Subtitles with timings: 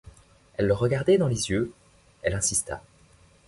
[0.57, 1.71] Elle le regardait dans les yeux,
[2.23, 2.81] elle insista.